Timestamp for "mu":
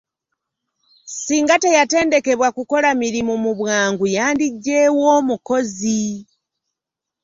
3.43-3.51